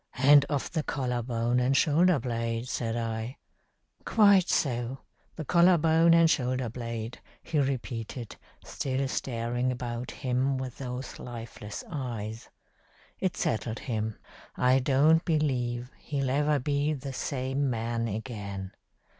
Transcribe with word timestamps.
'And 0.15 0.45
of 0.45 0.71
the 0.71 0.81
collar 0.81 1.21
bone 1.21 1.59
and 1.59 1.77
shoulder 1.77 2.17
blade,' 2.17 2.67
said 2.67 2.95
I. 2.97 3.37
'Quite 4.03 4.49
so. 4.49 5.01
The 5.35 5.45
collar 5.45 5.77
bone 5.77 6.15
and 6.15 6.27
shoulder 6.27 6.69
blade,' 6.69 7.21
he 7.43 7.59
repeated, 7.59 8.35
still 8.65 9.07
staring 9.07 9.71
about 9.71 10.09
him 10.09 10.57
with 10.57 10.79
those 10.79 11.19
lifeless 11.19 11.83
eyes. 11.87 12.49
It 13.19 13.37
settled 13.37 13.77
him. 13.77 14.17
I 14.55 14.79
don't 14.79 15.23
believe 15.23 15.91
he'll 15.99 16.31
ever 16.31 16.57
be 16.57 16.93
the 16.93 17.13
same 17.13 17.69
man 17.69 18.07
again. 18.07 18.71